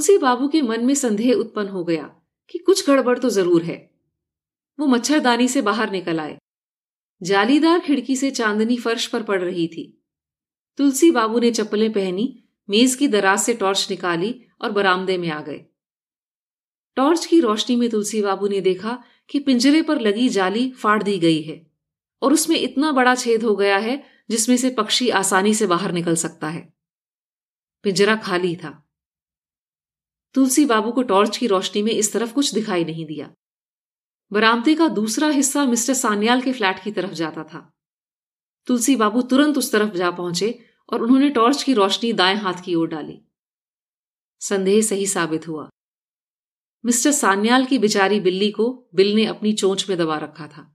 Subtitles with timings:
[0.00, 2.02] तुलसी बाबू के मन में संदेह उत्पन्न हो गया
[2.50, 3.76] कि कुछ गड़बड़ तो ज़रूर है।
[4.78, 6.38] वो मच्छरदानी से बाहर निकल आए।
[7.20, 9.84] जालीदार खिड़की से चांदनी फर्श पर पड़ रही थी।
[10.78, 12.26] तुलसी बाबू ने चप्पलें पहनी,
[12.68, 15.64] मेज की दराज से टॉर्च निकाली और बरामदे में आ गए।
[16.96, 18.98] टॉर्च की रोशनी में तुलसी बाबू ने देखा
[19.30, 21.62] कि पिंजरे पर लगी जाली फाड़ दी गई है
[22.22, 26.14] और उसमें इतना बड़ा छेद हो गया है जिसमें से पक्षी आसानी से बाहर निकल
[26.14, 26.68] सकता है।
[27.84, 28.80] पिंजरा खाली था।
[30.34, 33.30] तुलसी बाबू को टॉर्च की रोशनी में इस तरफ़ कुछ दिखाई नहीं दिया।
[34.32, 37.60] बरामदे का दूसरा हिस्सा मिस्टर सान्याल के फ्लैट की तरफ़ जाता था।
[38.68, 40.58] तुलसी बाबू तुरंत उस तरफ़ जा पहुँचे
[40.88, 43.20] और उन्होंने टॉर्च की रोशनी दाएँ हाथ की ओर डाली।
[44.42, 45.68] संदेह सही साबित हुआ।
[46.84, 50.66] मिस्टर सान्याल की बिचारी बिल्ली को बिल ने अपनी चोंच में दबा रखा था।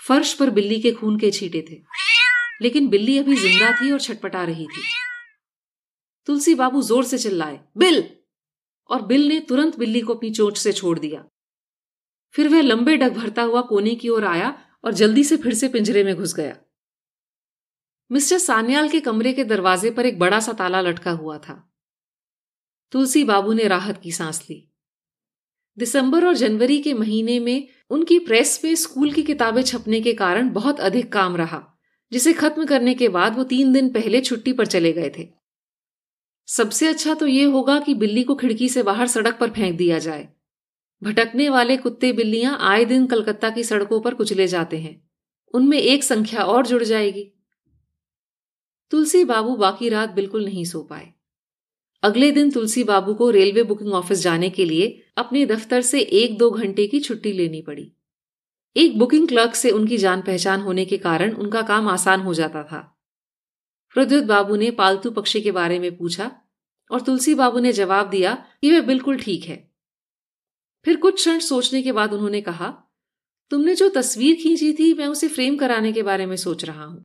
[0.00, 1.80] फर्श पर बिल्ली के खून के छींटे थे,
[2.62, 4.82] लेकिन बिल्ली अभी ज़िंदा थी और छटपटा रही थी।
[6.26, 8.02] तुलसी बाबू ज़ोर से चिल्लाए, बिल!
[8.88, 11.24] और बिल ने तुरंत बिल्ली को अपनी चोंच से छोड़ दिया।
[12.34, 15.68] फिर वह लंबे डग भरता हुआ कोने की ओर आया और जल्दी से फिर से
[15.68, 16.56] पिंजरे में घुस गया।
[18.12, 21.72] मिस्टर सान्याल के कमरे के दरवाजे पर एक बड़ा सा ताला लटका हुआ था।
[22.92, 24.72] तुलसी बाबू ने राहत की सांस ली।
[25.78, 30.50] दिसंबर और जनवरी के महीने में उनकी प्रेस में स्कूल की किताबें छपने के कारण
[30.50, 31.78] बहुत अधिक काम रहा,
[32.12, 35.45] जिसे खत्म करने के बाद वो तीन दिन पहले छुट्टी पर चले गए थे।
[36.48, 39.98] सबसे अच्छा तो ये होगा कि बिल्ली को खिड़की से बाहर सड़क पर फेंक दिया
[39.98, 40.28] जाए।
[41.02, 45.10] भटकने वाले कुत्ते बिल्लियाँ आए दिन कलकत्ता की सड़कों पर कुचले जाते हैं।
[45.54, 47.32] उनमें एक संख्या और जुड़ जाएगी।
[48.90, 51.12] तुलसी बाबू बाकी रात बिल्कुल नहीं सो पाए।
[52.02, 56.38] अगले दिन तुलसी बाबू को रेलवे बुकिंग ऑफ़िस जाने के लिए अपने दफ्तर से एक
[56.38, 57.92] दो घंटे की छुट्टी लेनी पड़ी।
[58.76, 62.62] एक बुकिंग क्लर्क से उनकी जान पहचान होने के कारण उनका काम आसान हो जाता
[62.62, 62.95] था।
[63.96, 66.30] प्रद्युत बाबू ने पालतू पक्षी के बारे में पूछा
[66.90, 69.56] और तुलसी बाबू ने जवाब दिया कि वह बिल्कुल ठीक है।
[70.84, 72.68] फिर कुछ क्षण सोचने के बाद उन्होंने कहा,
[73.50, 77.02] तुमने जो तस्वीर खींची थी, मैं उसे फ्रेम कराने के बारे में सोच रहा हूँ।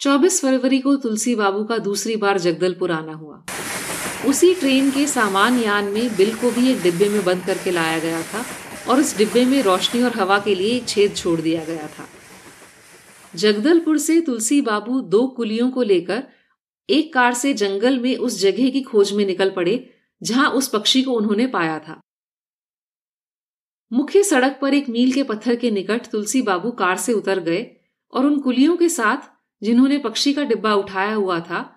[0.00, 3.44] 24 फरवरी को तुलसी बाबू का दूसरी बार जगदलपुर आना हुआ।
[4.26, 7.98] उसी ट्रेन के सामान यान में बिल को भी एक डिब्बे में बंद करके लाया
[7.98, 8.44] गया था
[8.88, 12.08] और उस डिब्बे में रोशनी और हवा के लिए एक छेद छोड़ दिया गया था।
[13.36, 16.22] जगदलपुर से तुलसी बाबू दो कुलियों को लेकर
[16.88, 21.02] एक कार से जंगल में उस जगह की खोज में निकल पड़े, जहाँ उस पक्षी
[21.02, 22.00] को उन्होंने पाया था।
[23.92, 27.76] मुख्य सड़क पर एक मील के पत्थर के निकट तुलसी बाबू कार से उतर गए
[28.12, 29.18] और उन कुलियों के साथ,
[29.62, 31.76] जिन्होंने पक्षी का डिब्बा उठाया हुआ था,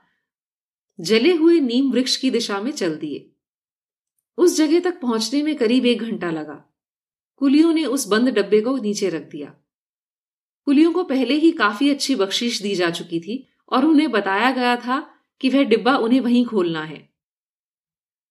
[0.99, 3.35] जले हुए नीम वृक्ष की दिशा में चल दिए।
[4.37, 6.73] उस जगह तक पहुँचने में करीब एक घंटा लगा।
[7.37, 9.62] कुलियों ने उस बंद डब्बे को नीचे रख दिया।
[10.65, 14.75] कुलियों को पहले ही काफ़ी अच्छी बख्शीश दी जा चुकी थी और उन्हें बताया गया
[14.75, 17.09] था कि वह डिब्बा उन्हें वहीं खोलना है।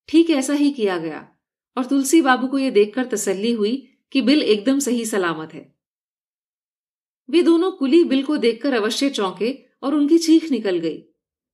[0.09, 1.29] ठीक ऐसा ही किया गया
[1.77, 5.75] और तुलसी बाबू को यह देखकर तसल्ली हुई कि बिल एकदम सही सलामत है।
[7.31, 11.03] वे दोनों कुली बिल को देखकर अवश्य चौंके और उनकी चीख निकल गई,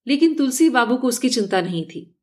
[0.06, 2.20] लेकिन तुलसी बाबू को उसकी चिंता नहीं थी।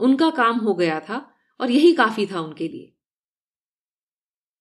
[0.00, 2.94] उनका काम हो गया था और यही काफ़ी था उनके लिए।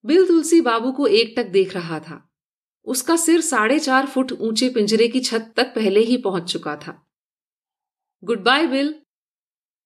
[0.05, 2.28] बिल तुलसी बाबू को एक टक देख रहा था।
[2.85, 7.07] उसका सिर साढ़े चार फुट ऊँचे पिंजरे की छत तक पहले ही पहुँच चुका था।
[8.23, 8.95] गुड बाय बिल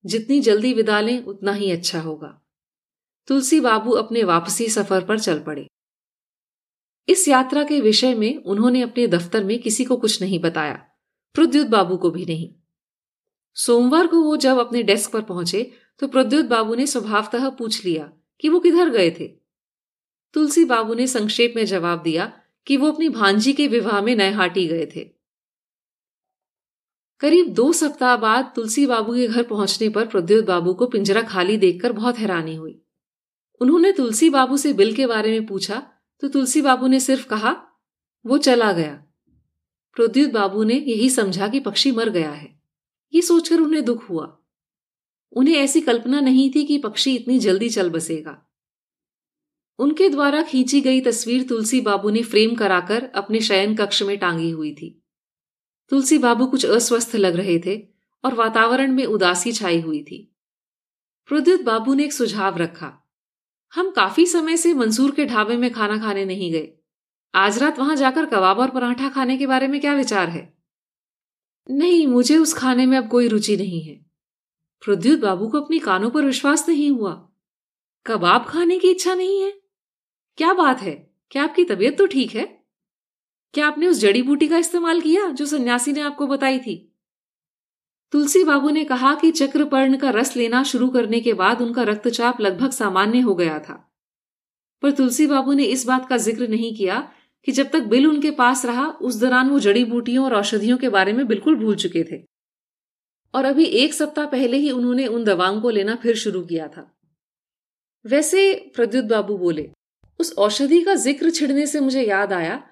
[0.06, 2.40] जितनी जल्दी विदा लें, उतना ही अच्छा होगा।
[3.28, 5.68] तुलसी बाबू अपने वापसी सफ़र पर चल पड़े।
[7.08, 10.74] इस यात्रा के विषय में उन्होंने अपने दफ्तर में किसी को कुछ नहीं बताया।
[11.36, 12.54] प्रद्युत बाबू को भी नहीं।
[13.56, 18.12] सोमवार को वो जब अपने डेस्क पर पहुँचे तो प्रद्युत बाबू ने स्वभावतः पूछ लिया
[18.42, 19.28] कि वो किधर गए थे।
[20.34, 22.31] तुलसी बाबू ने संक्षेप में जवाब दिया
[22.68, 25.09] कि वो अपनी भांजी के विवाह में नयहाटी गए थे।
[27.19, 31.57] करीब दो सप्ताह बाद तुलसी बाबू के घर पहुँचने पर प्रद्युत बाबू को पिंजरा खाली
[31.57, 32.81] देखकर बहुत हैरानी हुई।
[33.62, 35.89] उन्होंने तुलसी बाबू से बिल के बारे में पूछा
[36.21, 37.56] तो तुलसी बाबू ने सिर्फ़ कहा,
[38.25, 39.04] वो चला गया।
[39.95, 42.62] प्रद्युत बाबू ने यही समझा कि पक्षी मर गया है।
[43.13, 44.38] ये सोचकर उन्हें दुख हुआ।
[45.31, 48.52] उन्हें ऐसी कल्पना नहीं थी कि पक्षी इतनी जल्दी चल बसेगा।
[49.80, 54.50] उनके द्वारा खींची गई तस्वीर तुलसी बाबू ने फ्रेम कराकर अपने शयन कक्ष में टांगी
[54.50, 55.04] हुई थी।
[55.90, 57.88] तुलसी बाबू कुछ अस्वस्थ लग रहे थे
[58.25, 60.36] और वातावरण में उदासी छाई हुई थी।
[61.28, 63.10] प्रद्युत बाबू ने एक सुझाव रखा।
[63.74, 66.74] हम काफ़ी समय से मंसूर के ढाबे में खाना खाने नहीं गए।
[67.36, 70.58] आज रात वहाँ जाकर कबाब और पराठा खाने के बारे में क्या विचार है?
[71.72, 74.06] नहीं, मुझे उस खाने में अब कोई रुचि नहीं है।
[74.86, 77.30] प्रद्युत बाबू को अपनी कानों पर विश्वास नहीं हुआ।
[78.06, 79.62] कबाब खाने की इच्छा नहीं है?
[80.38, 81.12] क्या बात है?
[81.31, 82.63] क्या आपकी तबीयत तो ठीक है?
[83.53, 86.95] क्या आपने उस जड़ी बूटी का इस्तेमाल किया जो सन्यासी ने आपको बताई थी?
[88.12, 92.41] तुलसी बाबू ने कहा कि चक्रपर्ण का रस लेना शुरू करने के बाद उनका रक्तचाप
[92.41, 93.94] लगभग सामान्य हो गया था।
[94.81, 97.12] पर तुलसी बाबू ने इस बात का ज़िक्र नहीं किया
[97.44, 100.89] कि जब तक बिल उनके पास रहा, उस दौरान वो जड़ी बूटियों और औषधियों के
[100.89, 102.24] बारे में बिल्कुल भूल चुके थे।
[103.33, 106.97] और अभी एक सप्ताह पहले ही उन्होंने उन दवाओं को लेना फिर शुरू किया था।
[108.06, 109.71] वैसे प्रद्युत बाबू बोले
[110.19, 112.63] उस औषधि का ज़िक्र छिड़ने से मुझे याद आया।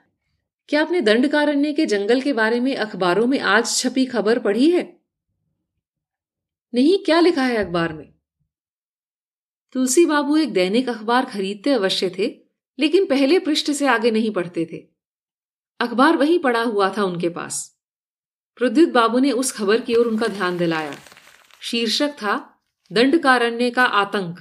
[0.70, 5.02] क्या आपने दंडकारण्य के जंगल के बारे में अखबारों में आज छपी खबर पढ़ी है?
[6.74, 8.14] नहीं, क्या लिखा है अखबार में?
[9.72, 12.42] तुलसी बाबू एक दैनिक अखबार खरीदते अवश्य थे,
[12.80, 14.88] लेकिन पहले पृष्ठ से आगे नहीं पढ़ते थे।
[15.80, 17.78] अखबार वही पड़ा हुआ था उनके पास।
[18.58, 20.96] प्रद्युत बाबू ने उस खबर की ओर उनका ध्यान दिलाया।
[21.62, 22.62] शीर्षक था,
[22.92, 24.40] दंडकारण्य का आतंक।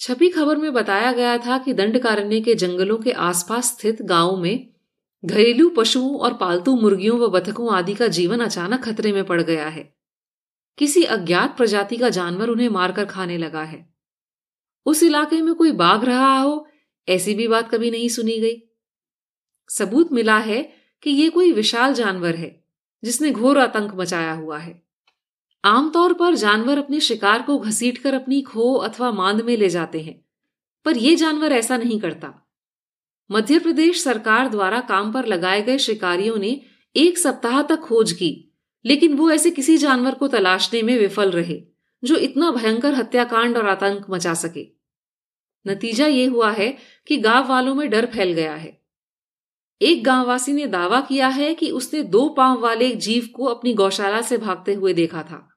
[0.00, 4.68] छपी खबर में बताया गया था कि दंडकारण्य के जंगलों के आसपास स्थित गाँवों में
[5.24, 9.68] घरेलू पशुओं और पालतू मुर्गियों व बतखों आदि का जीवन अचानक खतरे में पड़ गया
[9.68, 9.94] है।
[10.78, 13.94] किसी अज्ञात प्रजाति का जानवर उन्हें मारकर खाने लगा है।
[14.86, 16.68] उस इलाके में कोई बाघ रहा हो,
[17.08, 18.62] ऐसी भी बात कभी नहीं सुनी गई।
[19.68, 20.72] सबूत मिला है
[21.02, 22.64] कि ये कोई विशाल जानवर है,
[23.04, 24.87] जिसने घोर आतंक मचाया हुआ है।
[25.64, 30.24] आमतौर पर जानवर अपने शिकार को घसीटकर अपनी खो अथवा मांद में ले जाते हैं,
[30.84, 32.48] पर यह जानवर ऐसा नहीं करता।
[33.30, 36.60] मध्य प्रदेश सरकार द्वारा काम पर लगाए गए शिकारियों ने
[36.96, 41.60] एक सप्ताह तक खोज की, लेकिन वो ऐसे किसी जानवर को तलाशने में विफल रहे,
[42.04, 44.66] जो इतना भयंकर हत्याकांड और आतंक मचा सके।
[45.66, 46.76] नतीजा ये हुआ है
[47.06, 48.82] कि गाँव वालों में डर फैल गया है।
[49.82, 53.74] एक गांववासी ने दावा किया है कि उसने दो पाँव वाले एक जीव को अपनी
[53.74, 55.47] गौशाला से भागते हुए देखा था।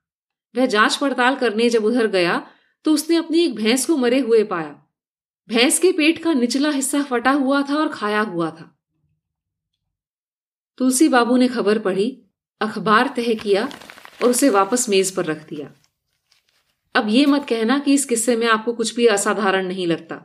[0.55, 2.45] वह जाँच पड़ताल करने जब उधर गया
[2.85, 4.77] तो उसने अपनी एक भैंस को मरे हुए पाया।
[5.49, 8.67] भैंस के पेट का निचला हिस्सा फटा हुआ था और खाया हुआ था।
[10.77, 12.25] तुलसी बाबू ने खबर पढ़ी,
[12.61, 13.69] अखबार तह किया
[14.23, 15.71] और उसे वापस मेज पर रख दिया।
[16.95, 20.15] अब यह मत कहना कि इस किस्से में आपको कुछ भी असाधारण नहीं लगता,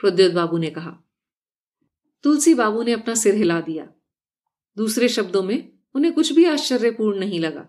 [0.00, 0.96] प्रद्योत बाबू ने कहा।
[2.24, 3.86] तुलसी बाबू ने अपना सिर हिला दिया।
[4.76, 7.66] दूसरे शब्दों में, उन्हें कुछ भी आश्चर्यपूर्ण नहीं लगा।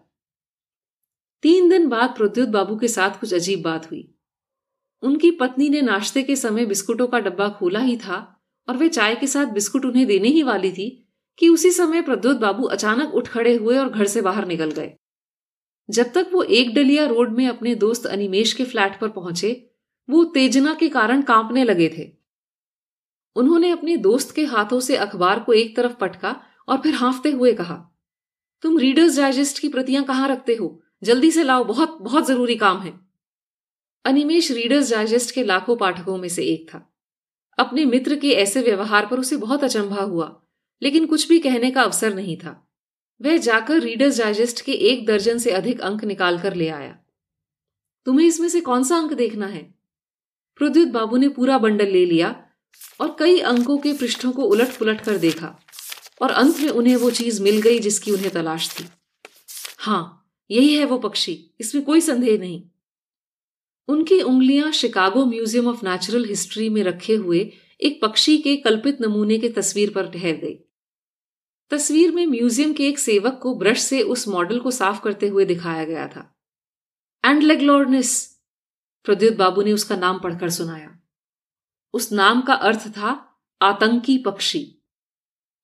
[1.43, 4.15] तीन दिन बाद प्रद्युत बाबू के साथ कुछ अजीब बात हुई।
[5.03, 8.19] उनकी पत्नी ने नाश्ते के समय बिस्कुटों का डब्बा खोला ही था
[8.67, 10.87] और वे चाय के साथ बिस्कुट उन्हें देने ही वाली थी
[11.39, 14.93] कि उसी समय प्रद्युत बाबू अचानक उठ खड़े हुए और घर से बाहर निकल गए।
[15.89, 19.51] जब तक वो एक डलिया रोड में अपने दोस्त अनिमेश के फ्लैट पर पहुँचे,
[20.09, 22.09] वो उत्तेजना के कारण कांपने लगे थे।
[23.35, 26.35] उन्होंने अपने दोस्त के हाथों से अखबार को एक तरफ़ पटका
[26.67, 27.75] और फिर हाफते हुए कहा,
[28.63, 30.79] तुम रीडर्स डाइजेस्ट की प्रतियाँ कहाँ रखते हो?
[31.03, 32.93] जल्दी से लाओ, बहुत बहुत ज़रूरी काम है।
[34.05, 36.89] अनिमेश रीडर्स डाइजेस्ट के लाखों पाठकों में से एक था।
[37.57, 40.41] अपने मित्र के ऐसे व्यवहार पर उसे बहुत अचंभा हुआ,
[40.81, 42.69] लेकिन कुछ भी कहने का अवसर नहीं था।
[43.21, 46.97] वह जाकर रीडर्स डाइजेस्ट के एक दर्जन से अधिक अंक निकाल कर ले आया।
[48.05, 49.75] तुम्हें इसमें से कौन सा अंक देखना है?
[50.57, 52.35] प्रद्युत बाबू ने पूरा बंडल ले लिया
[53.01, 55.55] और कई अंकों के पृष्ठों को उलट पुलट कर देखा
[56.21, 58.85] और अंत में उन्हें वो चीज़ मिल गई जिसकी उन्हें तलाश थी।
[59.77, 62.61] हाँ यही है वो पक्षी, इसमें कोई संदेह नहीं।
[63.89, 67.39] उनकी उंगलियाँ Chicago Museum of Natural History में रखे हुए
[67.81, 70.55] एक पक्षी के कल्पित नमूने के तस्वीर पर ठहर गई।
[71.71, 75.45] तस्वीर में म्यूज़ियम के एक सेवक को ब्रश से उस मॉडल को साफ़ करते हुए
[75.45, 76.29] दिखाया गया था।
[77.23, 78.21] एंड लेगलॉर्निस
[79.05, 80.89] प्रद्युत बाबू ने उसका नाम पढ़कर सुनाया।
[81.93, 83.11] उस नाम का अर्थ था
[83.61, 84.65] आतंकी पक्षी।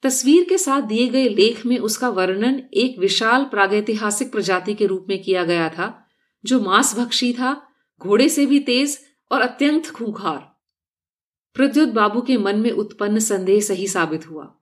[0.04, 5.06] तस्वीर के साथ दिए गए लेख में उसका वर्णन एक विशाल प्रागैतिहासिक प्रजाति के रूप
[5.10, 6.08] में किया गया था,
[6.46, 7.68] जो मांस भक्षी था,
[8.00, 9.00] घोड़े से भी तेज
[9.32, 10.56] और अत्यंत खूंखार।
[11.54, 14.56] प्रद्युत बाबू के मन में उत्पन्न संदेह सही साबित हुआ।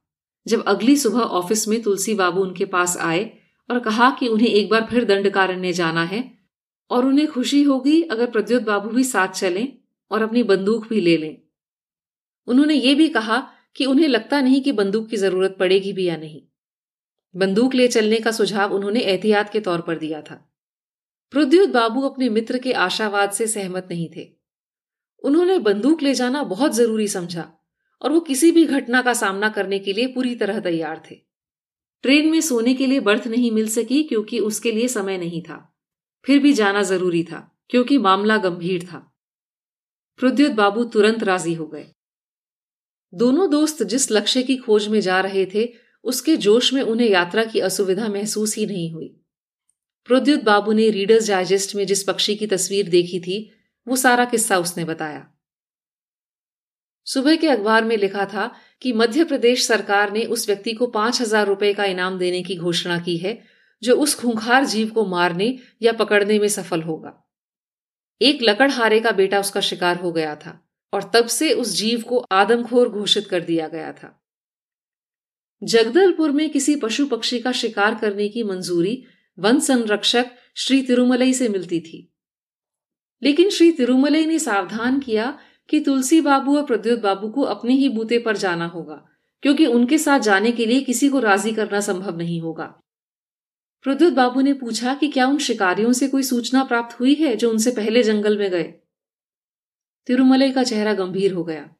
[0.47, 3.37] जब अगली सुबह ऑफ़िस में तुलसी बाबू उनके पास आए
[3.69, 6.37] और कहा कि उन्हें एक बार फिर दंडकारण्य जाना है
[6.89, 9.77] और उन्हें खुशी होगी अगर प्रद्युत बाबू भी साथ चलें
[10.11, 11.37] और अपनी बंदूक भी ले लें।
[12.47, 16.17] उन्होंने ये भी कहा कि उन्हें लगता नहीं कि बंदूक की ज़रूरत पड़ेगी भी या
[16.17, 16.41] नहीं।
[17.35, 20.53] बंदूक ले चलने का सुझाव उन्होंने एहतियात के तौर पर दिया था।
[21.31, 24.29] प्रद्युत बाबू अपने मित्र के आशावाद से सहमत नहीं थे।
[25.23, 27.51] उन्होंने बंदूक ले जाना बहुत ज़रूरी समझा
[28.01, 31.15] और वो किसी भी घटना का सामना करने के लिए पूरी तरह तैयार थे।
[32.01, 35.77] ट्रेन में सोने के लिए बर्थ नहीं मिल सकी क्योंकि उसके लिए समय नहीं था।
[36.25, 39.13] फिर भी जाना ज़रूरी था क्योंकि मामला गंभीर था।
[40.17, 41.87] प्रद्युत बाबू तुरंत राज़ी हो गए।
[43.17, 47.43] दोनों दोस्त जिस लक्ष्य की खोज में जा रहे थे, उसके जोश में उन्हें यात्रा
[47.43, 49.23] की असुविधा महसूस ही नहीं हुई।
[50.05, 53.51] प्रद्युत बाबू ने रीडर्स डाइजेस्ट में जिस पक्षी की तस्वीर देखी थी,
[53.87, 55.33] वो सारा किस्सा उसने बताया।
[57.05, 61.21] सुबह के अखबार में लिखा था कि मध्य प्रदेश सरकार ने उस व्यक्ति को पाँच
[61.21, 63.43] हज़ार रुपए का इनाम देने की घोषणा की है,
[63.83, 67.23] जो उस खूंखार जीव को मारने या पकड़ने में सफल होगा।
[68.21, 72.17] एक लकड़हारे का बेटा उसका शिकार हो गया था। और तब से उस जीव को
[72.31, 74.23] आदमखोर घोषित कर दिया गया था।
[75.63, 79.03] जगदलपुर में किसी पशु पक्षी का शिकार करने की मंजूरी
[79.39, 80.25] वन संरक्षक
[80.55, 82.13] श्री तिरुमलई से मिलती थी।
[83.23, 85.39] लेकिन श्री तिरुमलई ने सावधान किया
[85.69, 89.05] कि तुलसी बाबू और प्रद्युत बाबू को अपने ही बूते पर जाना होगा,
[89.41, 92.65] क्योंकि उनके साथ जाने के लिए किसी को राज़ी करना संभव नहीं होगा।
[93.83, 97.49] प्रद्युत बाबू ने पूछा कि क्या उन शिकारियों से कोई सूचना प्राप्त हुई है जो
[97.49, 98.73] उनसे पहले जंगल में गए?
[100.07, 101.75] तिरुमलई का चेहरा गंभीर हो गया।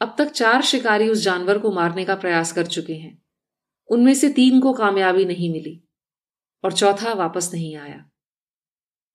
[0.00, 3.22] अब तक चार शिकारी उस जानवर को मारने का प्रयास कर चुके हैं।
[3.88, 5.84] उनमें से तीन को कामयाबी नहीं मिली
[6.64, 8.10] और चौथा वापस नहीं आया।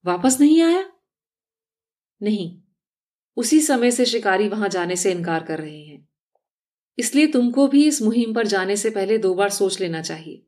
[0.05, 0.91] वापस नहीं आया?
[2.21, 2.61] नहीं।
[3.37, 6.09] उसी समय से शिकारी वहाँ जाने से इनकार कर रहे हैं।
[6.99, 10.45] इसलिए तुमको भी इस मुहिम पर जाने से पहले दो बार सोच लेना चाहिए।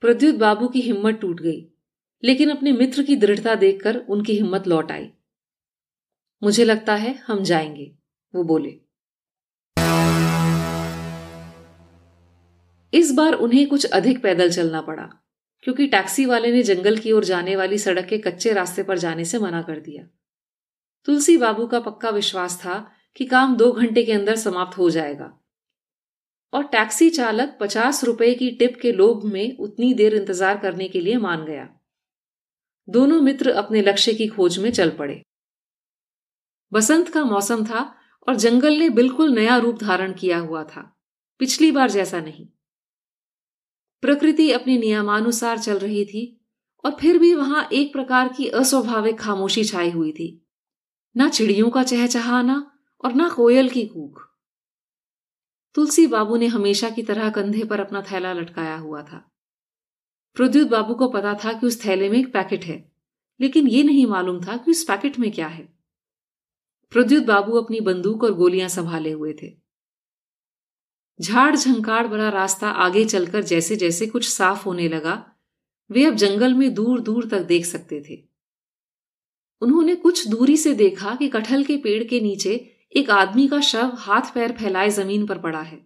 [0.00, 1.72] प्रद्युत बाबू की हिम्मत टूट गई,
[2.24, 5.12] लेकिन अपने मित्र की दृढ़ता देखकर उनकी हिम्मत लौट आई।
[6.42, 7.92] मुझे लगता है हम जाएँगे,
[8.34, 8.80] वो बोले।
[12.92, 15.08] इस बार उन्हें कुछ अधिक पैदल चलना पड़ा,
[15.62, 19.24] क्योंकि टैक्सी वाले ने जंगल की ओर जाने वाली सड़क के कच्चे रास्ते पर जाने
[19.24, 20.04] से मना कर दिया।
[21.04, 25.32] तुलसी बाबू का पक्का विश्वास था कि काम दो घंटे के अंदर समाप्त हो जाएगा।
[26.52, 31.00] और टैक्सी चालक पचास रुपए की टिप के लोभ में उतनी देर इंतज़ार करने के
[31.00, 31.68] लिए मान गया।
[32.88, 35.22] दोनों मित्र अपने लक्ष्य की खोज में चल पड़े।
[36.72, 37.94] बसंत का मौसम था
[38.28, 40.80] और जंगल ने बिल्कुल नया रूप धारण किया हुआ था।
[41.38, 42.46] पिछली बार जैसा नहीं।
[44.02, 46.40] प्रकृति अपने नियमानुसार चल रही थी
[46.84, 50.46] और फिर भी वहाँ एक प्रकार की अस्वाभाविक खामोशी छाई हुई थी।
[51.16, 52.72] ना चिड़ियों का चहचहाना
[53.04, 54.20] और ना कोयल की कूक।
[55.74, 59.24] तुलसी बाबू ने हमेशा की तरह कंधे पर अपना थैला लटकाया हुआ था।
[60.36, 62.92] प्रद्युत बाबू को पता था कि उस थैले में एक पैकेट है,
[63.40, 65.77] लेकिन ये नहीं मालूम था कि उस पैकेट में क्या है।
[66.92, 69.52] प्रद्युत बाबू अपनी बंदूक और गोलियाँ संभाले हुए थे।
[71.20, 75.14] झाड़ झंकाड़ बड़ा रास्ता आगे चलकर जैसे जैसे कुछ साफ़ होने लगा,
[75.90, 78.16] वे अब जंगल में दूर दूर तक देख सकते थे।
[79.62, 82.54] उन्होंने कुछ दूरी से देखा कि कटहल के पेड़ के नीचे
[82.94, 85.80] एक आदमी का शव हाथ पैर फैलाए ज़मीन पर पड़ा है।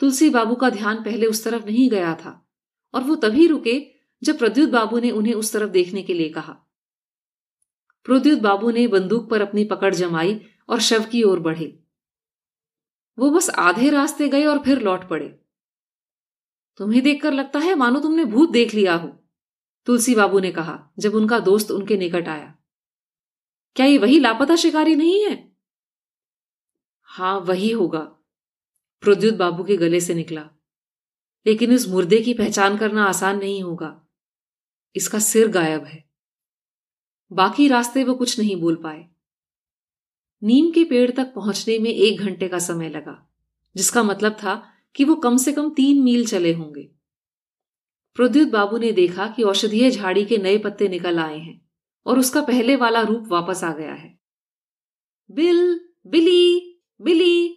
[0.00, 2.32] तुलसी बाबू का ध्यान पहले उस तरफ़ नहीं गया था,
[2.94, 3.80] और वो तभी रुके
[4.22, 6.56] जब प्रद्युत बाबू ने उन्हें उस तरफ़ देखने के लिए कहा।
[8.04, 11.82] प्रद्युत बाबू ने बंदूक पर अपनी पकड़ जमाई और शव की ओर बढ़े।
[13.18, 15.44] वो बस आधे रास्ते गए और फिर लौट पड़े।
[16.76, 19.24] तुम्हें देखकर लगता है, मानो तुमने भूत देख लिया हो?
[19.86, 22.54] तुलसी बाबू ने कहा, जब उनका दोस्त उनके निकट आया।
[23.76, 25.52] क्या ये वही लापता शिकारी नहीं है?
[27.02, 28.00] हाँ, वही होगा।
[29.00, 30.50] प्रद्युत बाबू के गले से निकला।
[31.46, 34.06] लेकिन इस मुर्दे की पहचान करना आसान नहीं होगा।
[34.96, 36.07] इसका सिर गायब है।
[37.32, 39.06] बाकी रास्ते वो कुछ नहीं बोल पाए।
[40.42, 43.32] नीम के पेड़ तक पहुँचने में एक घंटे का समय लगा,
[43.76, 46.88] जिसका मतलब था कि वो कम से कम तीन मील चले होंगे।
[48.14, 51.70] प्रद्युत बाबू ने देखा कि औषधीय झाड़ी के नए पत्ते निकल आए हैं
[52.06, 54.18] और उसका पहले वाला रूप वापस आ गया है।
[55.30, 56.64] बिल, बिली
[57.00, 57.48] बिली।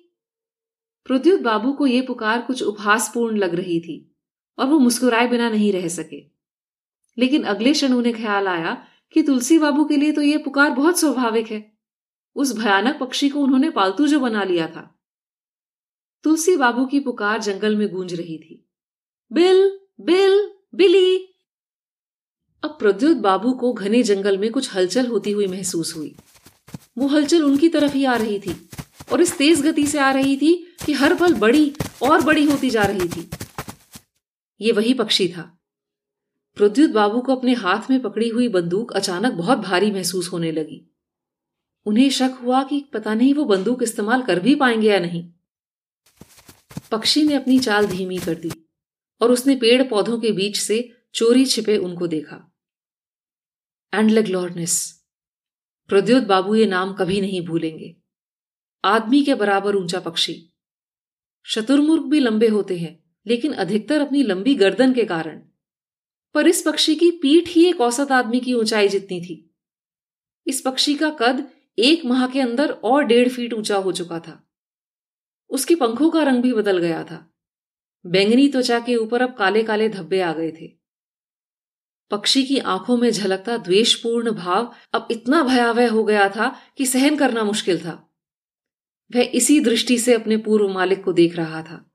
[1.05, 4.15] प्रद्युत बाबू को यह पुकार कुछ उपहासपूर्ण लग रही थी
[4.59, 6.23] और वो मुस्कुराए बिना नहीं रह सके।
[7.17, 10.99] लेकिन अगले क्षण उन्हें ख्याल आया कि तुलसी बाबू के लिए तो यह पुकार बहुत
[10.99, 11.77] स्वाभाविक है।
[12.35, 14.99] उस भयानक पक्षी को उन्होंने पालतू जो बना लिया था।
[16.23, 18.69] तुलसी बाबू की पुकार जंगल में गूंज रही थी।
[19.31, 21.17] Bill Bill, Billy.
[22.63, 26.15] अब प्रद्युत बाबू को घने जंगल में कुछ हलचल होती हुई महसूस हुई।
[26.97, 28.69] वो हलचल उनकी तरफ़ ही आ रही थी
[29.11, 32.69] और इस तेज गति से आ रही थी कि हर पल बड़ी और बड़ी होती
[32.69, 33.29] जा रही थी।
[34.61, 35.60] ये वही पक्षी था।
[36.55, 40.95] प्रद्युत बाबू को अपने हाथ में पकड़ी हुई बंदूक अचानक बहुत भारी महसूस होने लगी।
[41.85, 45.31] उन्हें शक हुआ कि पता नहीं वो बंदूक इस्तेमाल कर भी पाएँगे या नहीं।
[46.91, 48.51] पक्षी ने अपनी चाल धीमी कर दी
[49.21, 52.53] और उसने पेड़ पौधों के बीच से चोरी छिपे उनको देखा।
[53.93, 54.91] एंड एंडलेग्लॉर्निस
[55.87, 57.95] प्रद्योत बाबू ये नाम कभी नहीं भूलेंगे।
[58.85, 60.53] आदमी के बराबर ऊँचा पक्षी।
[61.43, 65.50] शतुर्मुर्ग भी लंबे होते हैं, लेकिन अधिकतर अपनी लंबी गर्दन के कारण।
[66.33, 69.55] पर इस पक्षी की पीठ ही एक औसत आदमी की ऊंचाई जितनी थी।
[70.47, 74.47] इस पक्षी का कद एक माह के अंदर और डेढ़ फीट ऊँचा हो चुका था।
[75.49, 77.33] उसके पंखों का रंग भी बदल गया था।
[78.05, 80.67] बैंगनी त्वचा के ऊपर अब काले काले धब्बे आ गए थे।
[82.11, 87.17] पक्षी की आँखों में झलकता द्वेषपूर्ण भाव अब इतना भयावह हो गया था कि सहन
[87.17, 88.13] करना मुश्किल था।
[89.15, 91.91] वह इसी दृष्टि से अपने पूर्व मालिक को देख रहा था।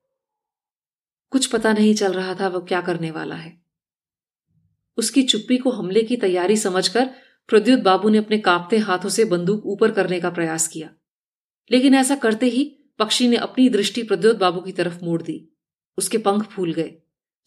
[1.30, 3.65] कुछ पता नहीं चल रहा था वह क्या करने वाला है।
[4.96, 7.06] उसकी चुप्पी को हमले की तैयारी समझकर
[7.48, 10.94] प्रद्युत बाबू ने अपने कांपते हाथों से बंदूक ऊपर करने का प्रयास किया।
[11.70, 15.56] लेकिन ऐसा करते ही पक्षी ने अपनी दृष्टि प्रद्योत बाबू की तरफ़ मोड़ दी।
[15.98, 16.94] उसके पंख फूल गए,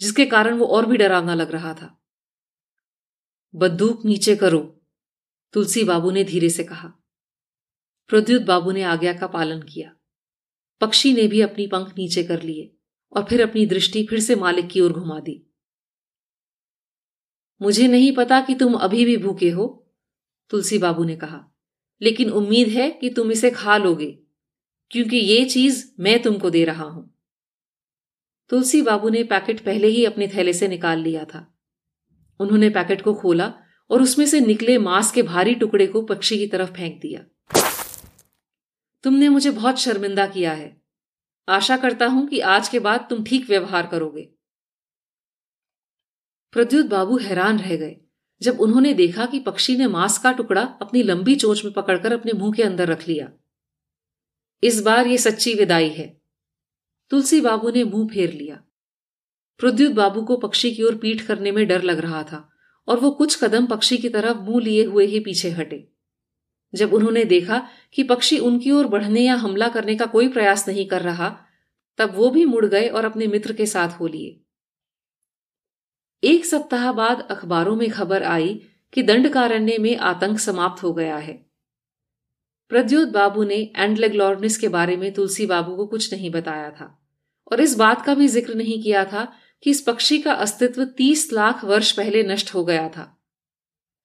[0.01, 2.03] जिसके कारण वो और भी डरावना लग रहा था।
[3.56, 4.82] बंदूक नीचे करो,
[5.53, 6.94] तुलसी बाबू ने धीरे से कहा।
[8.08, 9.96] प्रद्युत बाबू ने आज्ञा का पालन किया।
[10.82, 12.75] पक्षी ने भी अपनी पंख नीचे कर लिए
[13.12, 15.49] और फिर अपनी दृष्टि फिर से मालिक की ओर घुमा दी।
[17.62, 19.92] मुझे नहीं पता कि तुम अभी भी भूखे हो,
[20.50, 21.56] तुलसी बाबू ने कहा।
[22.01, 24.20] लेकिन उम्मीद है कि तुम इसे खा लोगे,
[24.92, 27.16] क्योंकि ये चीज़ मैं तुमको दे रहा हूँ।
[28.50, 31.60] तुलसी बाबू ने पैकेट पहले ही अपने थैले से निकाल लिया था।
[32.39, 33.54] उन्होंने पैकेट को खोला
[33.89, 37.25] और उसमें से निकले मांस के भारी टुकड़े को पक्षी की तरफ़ फेंक दिया।
[39.04, 40.82] तुमने मुझे बहुत शर्मिंदा किया है।
[41.50, 44.30] आशा करता हूँ कि आज के बाद तुम ठीक व्यवहार करोगे।
[46.53, 47.96] प्रद्युत बाबू हैरान रह गए,
[48.41, 52.32] जब उन्होंने देखा कि पक्षी ने मांस का टुकड़ा अपनी लंबी चोच में पकड़कर अपने
[52.32, 53.32] मुँह के अंदर रख लिया।
[54.63, 56.22] इस बार ये सच्ची विदाई है।
[57.10, 58.63] तुलसी बाबू ने मुँह फेर लिया।
[59.60, 62.50] प्रद्युत बाबू को पक्षी की ओर पीठ करने में डर लग रहा था
[62.88, 65.88] और वो कुछ कदम पक्षी की तरफ़ मुँह लिए हुए ही पीछे हटे।
[66.74, 70.88] जब उन्होंने देखा कि पक्षी उनकी ओर बढ़ने या हमला करने का कोई प्रयास नहीं
[70.88, 71.38] कर रहा,
[71.98, 74.41] तब वो भी मुड़ गए और अपने मित्र के साथ हो लिए।
[76.23, 78.53] एक सप्ताह बाद अखबारों में खबर आई
[78.93, 81.33] कि दंडकारण्य में आतंक समाप्त हो गया है।
[82.71, 86.95] प्रद्योत बाबू ने एंडलेग्लॉर्निस के बारे में तुलसी बाबू को कुछ नहीं बताया था
[87.51, 89.23] और इस बात का भी ज़िक्र नहीं किया था
[89.63, 93.15] कि इस पक्षी का अस्तित्व तीस लाख वर्ष पहले नष्ट हो गया था।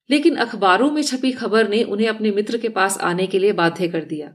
[0.09, 3.87] लेकिन अखबारों में छपी खबर ने उन्हें अपने मित्र के पास आने के लिए बाध्य
[3.87, 4.33] कर दिया।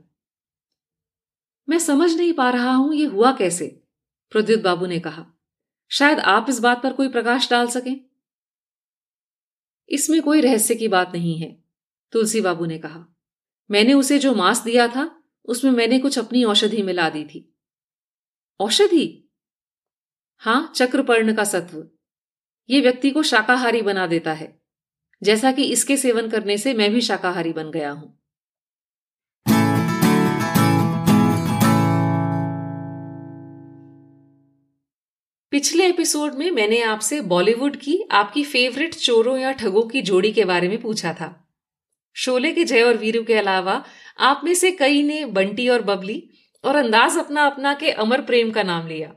[1.68, 3.66] मैं समझ नहीं पा रहा हूँ ये हुआ कैसे,
[4.32, 5.26] प्रद्युत बाबू ने कहा।
[5.91, 8.00] शायद आप इस बात पर कोई प्रकाश डाल सकें।
[9.89, 11.65] इसमें कोई रहस्य की बात नहीं है,
[12.13, 13.07] तुलसी बाबू ने कहा।
[13.71, 17.55] मैंने उसे जो मांस दिया था, उसमें मैंने कुछ अपनी औषधि मिला दी थी।
[18.61, 19.31] औषधि?
[20.37, 21.89] हाँ, चक्रपर्ण का सत्व।
[22.71, 24.61] ये व्यक्ति को शाकाहारी बना देता है।
[25.23, 28.20] जैसा कि इसके सेवन करने से मैं भी शाकाहारी बन गया हूँ।
[35.52, 40.45] पिछले एपिसोड में मैंने आपसे बॉलीवुड की आपकी फेवरेट चोरों या ठगों की जोड़ी के
[40.45, 41.50] बारे में पूछा था।
[42.17, 43.84] शोले के जय और वीरू के अलावा
[44.19, 46.30] आप में से कई ने बंटी और बबली
[46.65, 49.13] और अंदाज अपना अपना के अमर प्रेम का नाम लिया।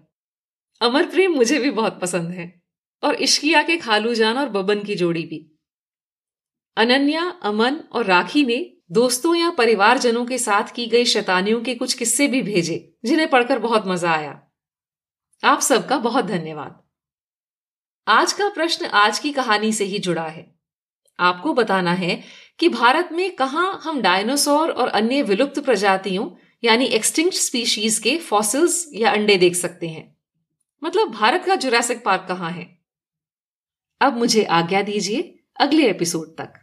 [0.82, 2.62] अमर प्रेम मुझे भी बहुत पसंद है
[3.04, 5.60] और इश्किया के खालू जान और बबन की जोड़ी भी।
[6.78, 11.94] अनन्या, अमन और राखी ने दोस्तों या परिवारजनों के साथ की गई शैतानियों के कुछ
[11.94, 14.53] किस्से भी भेजे, जिन्हें पढ़कर बहुत मज़ा आया।
[15.46, 16.84] आप सबका बहुत धन्यवाद।
[18.08, 20.56] आज का प्रश्न आज की कहानी से ही जुड़ा है।
[21.20, 22.24] आपको बताना है
[22.60, 26.32] कि भारत में कहा हम डायनासोर और अन्य विलुप्त प्रजातियों,
[26.64, 30.18] यानी एक्सटिंक्ट स्पीशीज के फॉसिल्स या अंडे देख सकते हैं।
[30.84, 32.78] मतलब भारत का जुरासिक पार्क कहाँ है?
[34.02, 36.54] अब मुझे आज्ञा दीजिए अगले एपिसोड तक।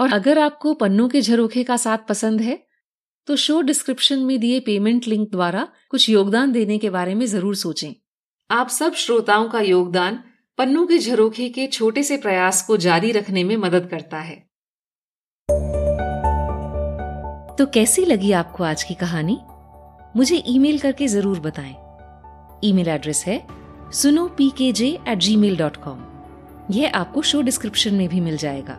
[0.00, 2.65] और अगर आपको पन्नों के झरोखे का साथ पसंद है
[3.28, 7.54] तो शो डिस्क्रिप्शन में दिए पेमेंट लिंक द्वारा कुछ योगदान देने के बारे में ज़रूर
[7.54, 7.92] सोचें।
[8.50, 10.18] आप सब श्रोताओं का योगदान
[10.58, 14.36] पन्नों के झरोखे के छोटे से प्रयास को जारी रखने में मदद करता है।
[17.58, 19.38] तो कैसी लगी आपको आज की कहानी?
[20.16, 21.74] मुझे ईमेल करके ज़रूर बताएँ।
[22.64, 23.46] ईमेल एड्रेस है
[23.92, 26.04] सुनो P K J eight Gmail dot com
[26.70, 28.78] यह आपको शो डिस्क्रिप्शन में भी मिल जाएगा।